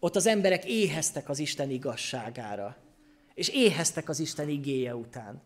[0.00, 2.76] ott az emberek éheztek az Isten igazságára.
[3.34, 5.42] És éheztek az Isten igéje után.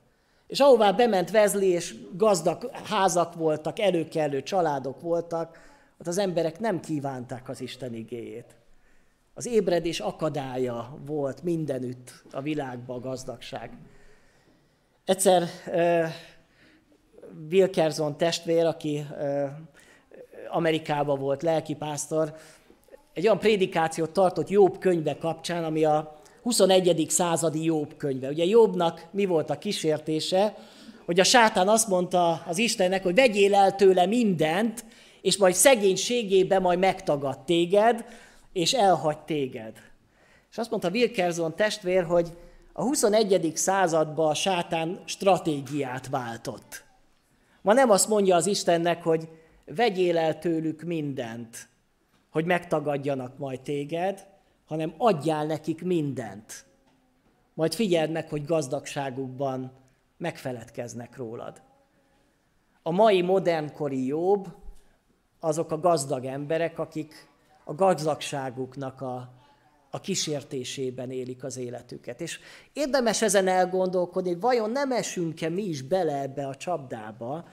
[0.47, 5.59] És ahová bement Vezli, és gazdag házak voltak, előkelő családok voltak,
[5.99, 8.57] ott az emberek nem kívánták az Isten igéjét.
[9.35, 13.71] Az ébredés akadálya volt mindenütt a világban a gazdagság.
[15.05, 16.05] Egyszer uh,
[17.51, 19.51] Wilkerson testvér, aki uh,
[20.51, 22.35] Amerikában volt lelkipásztor,
[23.13, 27.07] egy olyan prédikációt tartott Jobb könyve kapcsán, ami a 21.
[27.09, 28.29] századi Jobb könyve.
[28.29, 30.57] Ugye Jobbnak mi volt a kísértése?
[31.05, 34.85] Hogy a sátán azt mondta az Istennek, hogy vegyél el tőle mindent,
[35.21, 38.05] és majd szegénységében majd megtagad téged,
[38.55, 39.77] és elhagy téged.
[40.51, 42.37] És azt mondta Wilkerson testvér, hogy
[42.73, 43.53] a 21.
[43.55, 46.85] században a sátán stratégiát váltott.
[47.63, 49.29] Ma nem azt mondja az Istennek, hogy
[49.67, 51.69] vegyél el tőlük mindent,
[52.31, 54.27] hogy megtagadjanak majd téged,
[54.67, 56.65] hanem adjál nekik mindent.
[57.55, 59.73] Majd figyeld meg, hogy gazdagságukban
[60.17, 61.63] megfeledkeznek rólad.
[62.83, 64.47] A mai modernkori jobb
[65.41, 67.29] azok a gazdag emberek, akik
[67.65, 69.33] a gazdagságuknak a,
[69.91, 72.21] a kísértésében élik az életüket.
[72.21, 72.39] És
[72.73, 77.49] érdemes ezen elgondolkodni, hogy vajon nem esünk-e mi is bele ebbe a csapdába,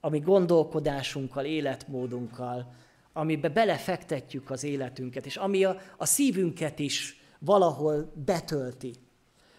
[0.00, 2.74] ami gondolkodásunkkal, életmódunkkal
[3.12, 8.94] amibe belefektetjük az életünket, és ami a, a szívünket is valahol betölti.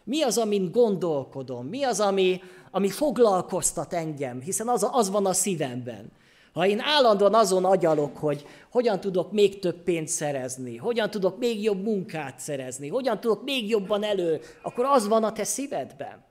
[0.04, 1.68] Mi az, amin gondolkodom?
[1.68, 4.42] Mi az, ami, ami foglalkoztat engem?
[4.42, 6.12] Hiszen az, az van a szívemben.
[6.54, 11.64] Ha én állandóan azon agyalok, hogy hogyan tudok még több pénzt szerezni, hogyan tudok még
[11.64, 16.24] jobb munkát szerezni, hogyan tudok még jobban elő, akkor az van a te szívedben.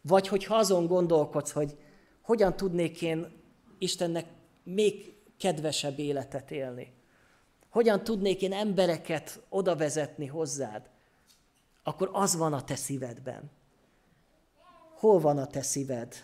[0.00, 1.76] Vagy hogyha azon gondolkodsz, hogy
[2.22, 3.26] hogyan tudnék én
[3.78, 4.26] Istennek
[4.62, 6.94] még kedvesebb életet élni?
[7.70, 10.90] Hogyan tudnék én embereket oda vezetni hozzád?
[11.82, 13.50] Akkor az van a te szívedben.
[14.98, 16.14] hol van a te szíved?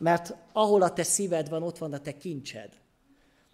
[0.00, 2.68] Mert ahol a te szíved van, ott van a te kincsed.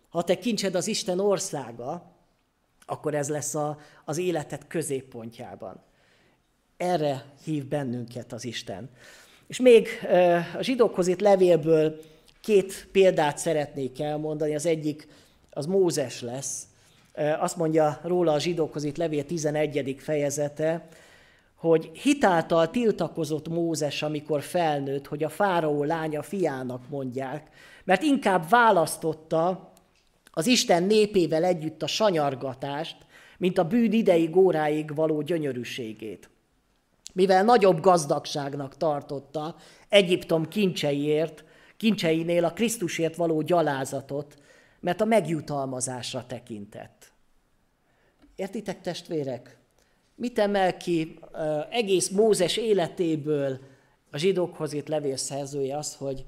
[0.09, 2.12] Ha te kincsed az Isten országa,
[2.87, 5.82] akkor ez lesz a, az életed középpontjában.
[6.76, 8.90] Erre hív bennünket az Isten.
[9.46, 9.88] És még
[10.59, 12.00] a zsidókhoz itt levélből
[12.40, 14.54] két példát szeretnék elmondani.
[14.54, 15.09] Az egyik
[15.50, 16.66] az Mózes lesz.
[17.38, 19.96] Azt mondja róla a zsidókhoz itt levél 11.
[19.98, 20.88] fejezete,
[21.57, 27.49] hogy hitáltal tiltakozott Mózes, amikor felnőtt, hogy a fáraó lánya fiának mondják,
[27.85, 29.73] mert inkább választotta
[30.31, 32.97] az Isten népével együtt a sanyargatást,
[33.38, 36.31] mint a bűn ideig óráig való gyönyörűségét.
[37.12, 39.57] Mivel nagyobb gazdagságnak tartotta
[39.88, 41.45] Egyiptom kincseiért,
[41.77, 44.37] kincseinél a Krisztusért való gyalázatot,
[44.81, 47.12] mert a megjutalmazásra tekintett.
[48.37, 49.59] Értitek, testvérek?
[50.16, 51.18] Mit emel ki
[51.70, 53.59] egész Mózes életéből
[54.11, 56.24] a zsidókhoz itt levél szerzője az, hogy,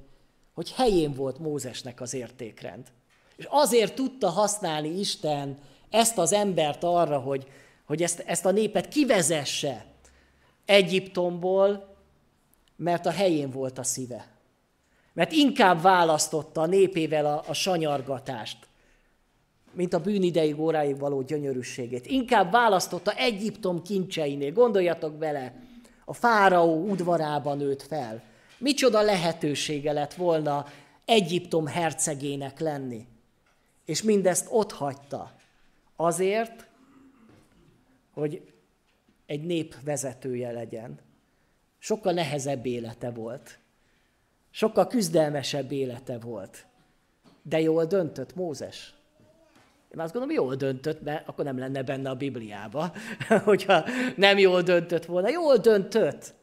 [0.55, 2.87] hogy helyén volt Mózesnek az értékrend.
[3.37, 5.59] És azért tudta használni Isten
[5.90, 7.46] ezt az embert arra, hogy,
[7.87, 9.87] hogy ezt, ezt a népet kivezesse
[10.64, 11.96] Egyiptomból,
[12.77, 14.27] mert a helyén volt a szíve.
[15.12, 18.67] Mert inkább választotta a népével a, a sanyargatást,
[19.72, 22.07] mint a bűnideig óráig való gyönyörűségét.
[22.07, 24.52] Inkább választotta Egyiptom kincseinél.
[24.52, 25.54] Gondoljatok bele,
[26.04, 28.22] a fáraó udvarában nőtt fel.
[28.59, 30.66] Micsoda lehetősége lett volna
[31.04, 33.07] Egyiptom hercegének lenni.
[33.85, 35.37] És mindezt ott hagyta.
[35.96, 36.68] Azért,
[38.12, 38.52] hogy
[39.26, 40.98] egy nép vezetője legyen.
[41.78, 43.59] Sokkal nehezebb élete volt.
[44.50, 46.66] Sokkal küzdelmesebb élete volt.
[47.42, 48.94] De jól döntött Mózes.
[49.98, 52.92] Én azt gondolom, jól döntött, mert akkor nem lenne benne a Bibliába,
[53.44, 53.84] hogyha
[54.16, 55.28] nem jól döntött volna.
[55.28, 56.34] Jól döntött,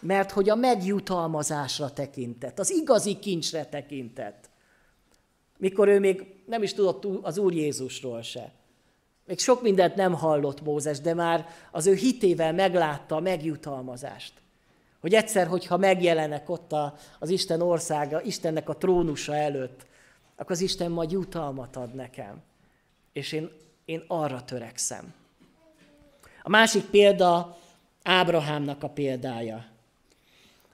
[0.00, 4.50] mert hogy a megjutalmazásra tekintett, az igazi kincsre tekintett.
[5.58, 8.52] Mikor ő még nem is tudott az Úr Jézusról se.
[9.26, 14.32] Még sok mindent nem hallott Mózes, de már az ő hitével meglátta a megjutalmazást.
[15.00, 19.86] Hogy egyszer, hogyha megjelenek ott a, az Isten országa, Istennek a trónusa előtt,
[20.36, 22.42] akkor az Isten majd jutalmat ad nekem.
[23.18, 23.50] És én,
[23.84, 25.14] én arra törekszem.
[26.42, 27.58] A másik példa
[28.02, 29.66] Ábrahámnak a példája.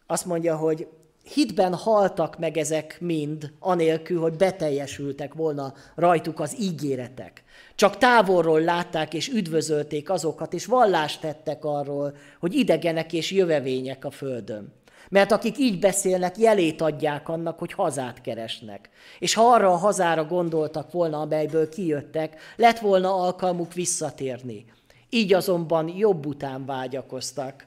[0.07, 0.89] Azt mondja, hogy
[1.23, 7.45] hitben haltak meg ezek mind, anélkül, hogy beteljesültek volna rajtuk az ígéretek.
[7.75, 14.11] Csak távolról látták és üdvözölték azokat, és vallást tettek arról, hogy idegenek és jövevények a
[14.11, 14.73] földön.
[15.09, 18.91] Mert akik így beszélnek, jelét adják annak, hogy hazát keresnek.
[19.19, 24.65] És ha arra a hazára gondoltak volna, amelyből kijöttek, lett volna alkalmuk visszatérni.
[25.11, 27.67] Így azonban jobb után vágyakoztak,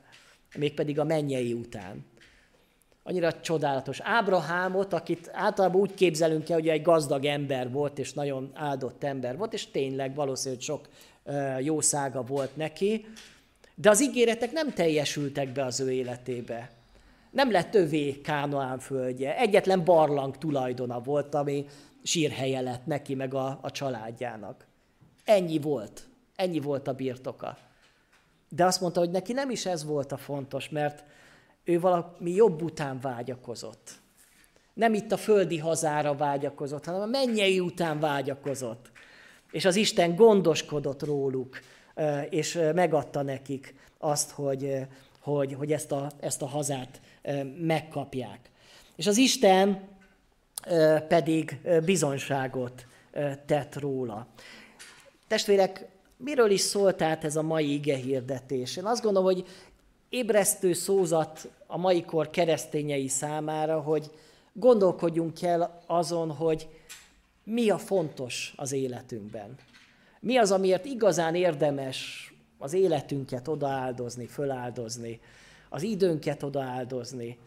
[0.58, 2.06] mégpedig a mennyei után
[3.08, 4.00] annyira csodálatos.
[4.02, 9.38] Ábrahámot, akit általában úgy képzelünk el, hogy egy gazdag ember volt, és nagyon áldott ember
[9.38, 10.88] volt, és tényleg valószínűleg sok
[11.60, 13.06] jószága volt neki,
[13.76, 16.77] de az ígéretek nem teljesültek be az ő életébe.
[17.32, 19.38] Nem lett övé Kánoán földje.
[19.38, 21.66] Egyetlen barlang tulajdona volt, ami
[22.04, 24.66] sírhelye lett neki, meg a, a családjának.
[25.26, 26.08] Ennyi volt.
[26.36, 27.58] Ennyi volt a birtoka.
[28.50, 31.04] De azt mondta, hogy neki nem is ez volt a fontos, mert
[31.64, 33.92] ő valami jobb után vágyakozott.
[34.74, 38.92] Nem itt a földi hazára vágyakozott, hanem a mennyei után vágyakozott.
[39.52, 41.60] És az Isten gondoskodott róluk,
[42.30, 44.88] és megadta nekik azt, hogy,
[45.20, 47.02] hogy, hogy ezt, a, ezt a hazát
[47.62, 48.50] megkapják.
[48.96, 49.88] És az Isten
[51.08, 52.86] pedig bizonságot
[53.46, 54.28] tett róla.
[55.28, 55.86] Testvérek,
[56.18, 58.78] miről is szólt át ez a mai ige hirdetés?
[58.78, 59.46] Én azt gondolom, hogy
[60.10, 64.12] ébresztő szózat a mai kor keresztényei számára, hogy
[64.54, 66.68] gondolkodjunk el azon, hogy
[67.44, 69.56] mi a fontos az életünkben.
[70.20, 75.20] Mi az, amiért igazán érdemes az életünket odaáldozni, föláldozni,
[75.70, 77.38] az időnket odaáldozni.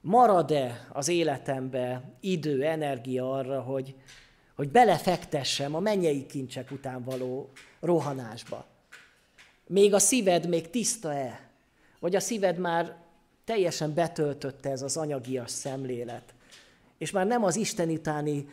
[0.00, 3.94] Marad-e az életembe idő, energia arra, hogy,
[4.54, 8.66] hogy belefektessem a mennyei kincsek után való rohanásba?
[9.66, 11.48] Még a szíved még tiszta-e?
[12.00, 12.96] Vagy a szíved már
[13.44, 16.34] teljesen betöltötte ez az anyagias szemlélet,
[16.98, 18.48] és már nem az Isten utáni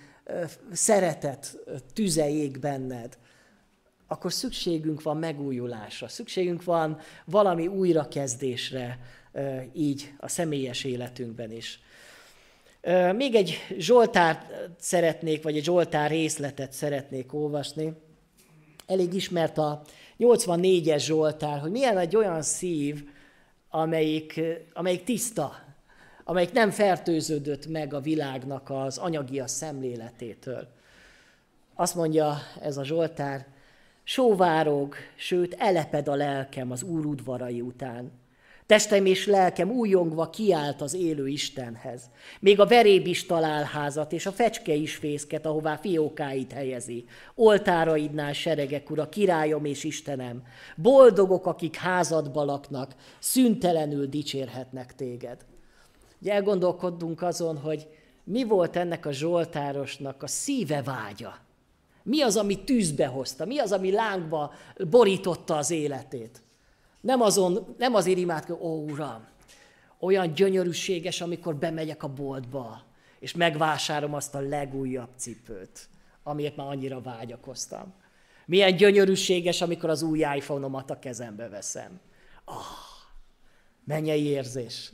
[0.71, 1.57] szeretet
[1.93, 3.17] tüze ég benned,
[4.07, 8.99] akkor szükségünk van megújulásra, szükségünk van valami újrakezdésre
[9.73, 11.79] így a személyes életünkben is.
[13.15, 17.93] Még egy Zsoltárt szeretnék, vagy egy Zsoltár részletet szeretnék olvasni.
[18.85, 19.81] Elég ismert a
[20.19, 23.09] 84-es Zsoltár, hogy milyen egy olyan szív,
[23.69, 24.41] amelyik,
[24.73, 25.55] amelyik tiszta,
[26.23, 30.67] amelyik nem fertőződött meg a világnak az anyagia szemléletétől.
[31.75, 33.47] Azt mondja ez a Zsoltár,
[34.09, 38.11] sóvárog, sőt eleped a lelkem az Úr udvarai után.
[38.65, 42.09] Testem és lelkem újongva kiállt az élő Istenhez.
[42.39, 47.05] Még a veréb is talál házat, és a fecske is fészket, ahová fiókáit helyezi.
[47.35, 50.43] Oltáraidnál seregek, ura, királyom és Istenem.
[50.75, 55.45] Boldogok, akik házadba laknak, szüntelenül dicsérhetnek téged.
[56.21, 57.87] Ugye elgondolkodunk azon, hogy
[58.23, 61.46] mi volt ennek a Zsoltárosnak a szíve vágya.
[62.07, 63.45] Mi az, ami tűzbe hozta?
[63.45, 64.53] Mi az, ami lángba
[64.89, 66.41] borította az életét?
[67.01, 69.27] Nem, azon, nem azért imádkozik, ó Uram,
[69.99, 72.81] olyan gyönyörűséges, amikor bemegyek a boltba,
[73.19, 75.89] és megvásárom azt a legújabb cipőt,
[76.23, 77.93] amiért már annyira vágyakoztam.
[78.45, 81.99] Milyen gyönyörűséges, amikor az új iPhone-omat a kezembe veszem.
[82.45, 82.55] Ah,
[83.83, 84.91] mennyei érzés.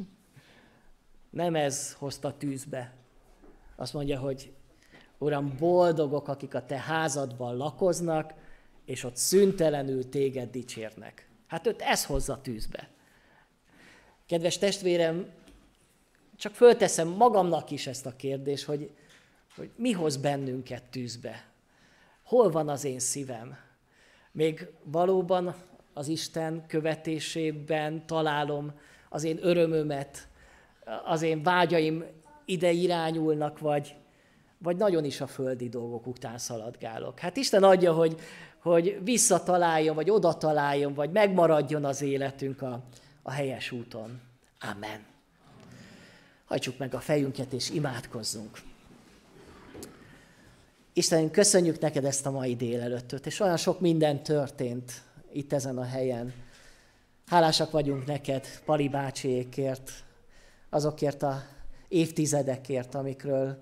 [1.30, 2.94] Nem ez hozta tűzbe.
[3.76, 4.54] Azt mondja, hogy
[5.24, 8.34] Uram, boldogok, akik a te házadban lakoznak,
[8.86, 11.28] és ott szüntelenül téged dicsérnek.
[11.48, 12.90] Hát őt ez hozza tűzbe.
[14.26, 15.32] Kedves testvérem,
[16.36, 18.92] csak fölteszem magamnak is ezt a kérdést, hogy,
[19.56, 21.46] hogy mi hoz bennünket tűzbe?
[22.24, 23.58] Hol van az én szívem?
[24.32, 25.56] Még valóban
[25.94, 28.74] az Isten követésében találom
[29.10, 30.28] az én örömömet,
[31.06, 32.04] az én vágyaim
[32.46, 33.96] ide irányulnak, vagy,
[34.64, 37.20] vagy nagyon is a földi dolgok után szaladgálok.
[37.20, 38.20] Hát Isten adja, hogy,
[38.62, 42.84] hogy visszataláljon, vagy oda találjon, vagy megmaradjon az életünk a,
[43.22, 44.22] a helyes úton.
[44.60, 45.06] Amen.
[46.46, 48.58] Hajtsuk meg a fejünket, és imádkozzunk.
[50.94, 54.92] Istenünk, köszönjük neked ezt a mai délelőttöt, és olyan sok minden történt
[55.32, 56.34] itt ezen a helyen.
[57.26, 59.92] Hálásak vagyunk neked, Pali bácsiékért,
[60.70, 61.44] azokért a
[61.88, 63.58] évtizedekért, amikről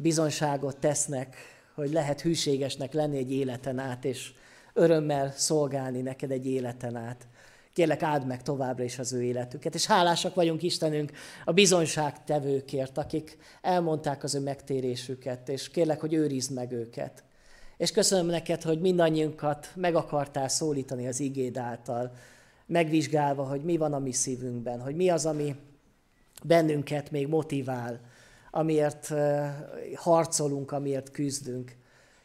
[0.00, 1.36] bizonyságot tesznek,
[1.74, 4.32] hogy lehet hűségesnek lenni egy életen át, és
[4.72, 7.26] örömmel szolgálni neked egy életen át.
[7.72, 9.74] Kérlek, áld meg továbbra is az ő életüket.
[9.74, 11.12] És hálásak vagyunk Istenünk
[11.44, 17.24] a bizonyságtevőkért, akik elmondták az ő megtérésüket, és kérlek, hogy őrizd meg őket.
[17.76, 22.12] És köszönöm neked, hogy mindannyiunkat meg akartál szólítani az igéd által,
[22.66, 25.54] megvizsgálva, hogy mi van a mi szívünkben, hogy mi az, ami
[26.42, 28.00] bennünket még motivál,
[28.50, 29.12] amiért
[29.94, 31.76] harcolunk, amiért küzdünk.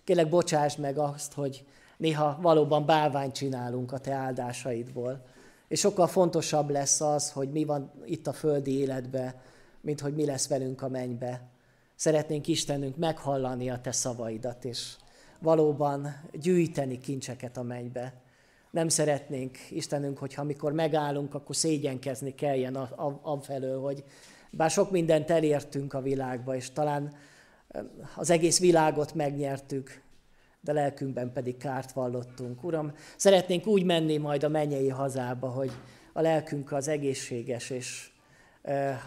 [0.03, 1.65] Kérlek, bocsáss meg azt, hogy
[1.97, 5.26] néha valóban bálványt csinálunk a te áldásaidból.
[5.67, 9.41] És sokkal fontosabb lesz az, hogy mi van itt a földi életbe,
[9.82, 11.41] mint hogy mi lesz velünk a mennybe.
[11.95, 14.95] Szeretnénk Istenünk meghallani a te szavaidat, és
[15.39, 18.13] valóban gyűjteni kincseket a mennybe.
[18.71, 22.76] Nem szeretnénk, Istenünk, hogyha amikor megállunk, akkor szégyenkezni kelljen
[23.21, 24.03] afelől, hogy
[24.58, 27.14] bár sok mindent elértünk a világba, és talán
[28.16, 30.01] az egész világot megnyertük,
[30.62, 32.64] de lelkünkben pedig kárt vallottunk.
[32.64, 35.72] Uram, szeretnénk úgy menni majd a mennyei hazába, hogy
[36.14, 38.12] a lelkünk az egészséges, és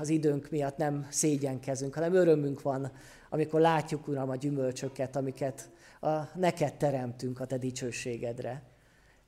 [0.00, 2.92] az időnk miatt nem szégyenkezünk, hanem örömünk van,
[3.30, 5.70] amikor látjuk, Uram, a gyümölcsöket, amiket
[6.00, 8.62] a, neked teremtünk a Te dicsőségedre.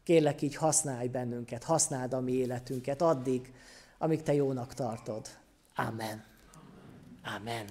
[0.03, 3.53] Kérlek, így használj bennünket, használd a mi életünket addig,
[3.99, 5.27] amíg Te jónak tartod.
[5.79, 6.23] Amen.
[7.27, 7.67] Amen.